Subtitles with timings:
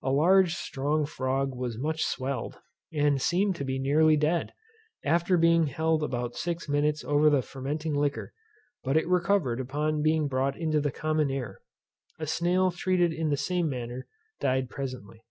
[0.00, 2.56] A large strong frog was much swelled,
[2.92, 4.52] and seemed to be nearly dead,
[5.04, 8.32] after being held about six minutes over the fermenting liquor;
[8.84, 11.58] but it recovered upon being brought into the common air.
[12.20, 14.06] A snail treated in the same manner
[14.38, 15.24] died presently.